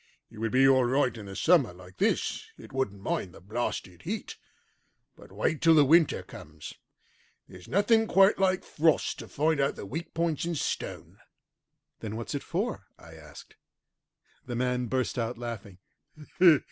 It 0.31 0.39
would 0.39 0.51
be 0.51 0.67
all 0.67 0.83
right 0.85 1.15
in 1.15 1.27
the 1.27 1.35
summer 1.35 1.71
like 1.73 1.97
this; 1.97 2.49
it 2.57 2.73
wouldn't 2.73 3.03
mind 3.03 3.35
the 3.35 3.39
blasted 3.39 4.01
heat. 4.01 4.35
But 5.15 5.31
wait 5.31 5.61
till 5.61 5.75
the 5.75 5.85
winter 5.85 6.23
comes. 6.23 6.73
There's 7.47 7.67
nothing 7.67 8.07
quite 8.07 8.39
like 8.39 8.63
frost 8.63 9.19
to 9.19 9.27
find 9.27 9.59
out 9.59 9.75
the 9.75 9.85
weak 9.85 10.15
points 10.15 10.43
in 10.43 10.55
stone." 10.55 11.19
"Then 11.99 12.15
what's 12.15 12.33
it 12.33 12.41
for?" 12.41 12.87
I 12.97 13.13
asked. 13.13 13.57
The 14.47 14.55
man 14.55 14.87
burst 14.87 15.19
out 15.19 15.37
laughing. 15.37 15.77